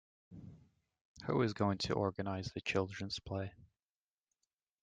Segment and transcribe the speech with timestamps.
[1.27, 3.51] Who is going to organise the children's play?